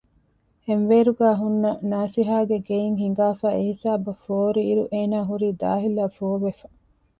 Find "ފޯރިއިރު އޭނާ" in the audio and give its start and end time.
4.25-5.17